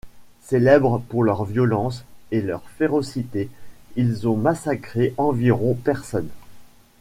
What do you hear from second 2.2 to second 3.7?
et leur férocité,